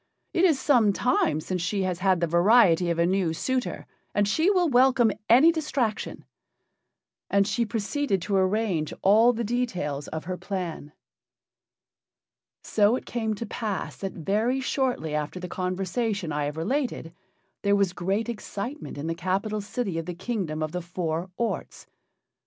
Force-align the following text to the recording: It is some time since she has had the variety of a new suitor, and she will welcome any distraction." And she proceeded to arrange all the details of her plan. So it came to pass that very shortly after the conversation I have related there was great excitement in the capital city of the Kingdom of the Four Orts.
It 0.33 0.45
is 0.45 0.59
some 0.59 0.93
time 0.93 1.39
since 1.41 1.61
she 1.61 1.83
has 1.83 1.99
had 1.99 2.21
the 2.21 2.25
variety 2.25 2.89
of 2.89 2.97
a 2.97 3.05
new 3.05 3.33
suitor, 3.33 3.85
and 4.15 4.27
she 4.27 4.49
will 4.49 4.67
welcome 4.67 5.11
any 5.29 5.51
distraction." 5.51 6.25
And 7.29 7.45
she 7.47 7.67
proceeded 7.67 8.19
to 8.23 8.35
arrange 8.35 8.95
all 9.03 9.31
the 9.31 9.43
details 9.43 10.07
of 10.07 10.23
her 10.25 10.37
plan. 10.37 10.91
So 12.63 12.95
it 12.95 13.05
came 13.05 13.35
to 13.35 13.45
pass 13.45 13.95
that 13.97 14.13
very 14.13 14.59
shortly 14.59 15.13
after 15.13 15.39
the 15.39 15.47
conversation 15.47 16.31
I 16.31 16.45
have 16.45 16.57
related 16.57 17.13
there 17.61 17.75
was 17.75 17.93
great 17.93 18.27
excitement 18.27 18.97
in 18.97 19.05
the 19.05 19.13
capital 19.13 19.61
city 19.61 19.99
of 19.99 20.07
the 20.07 20.15
Kingdom 20.15 20.63
of 20.63 20.71
the 20.71 20.81
Four 20.81 21.29
Orts. 21.37 21.85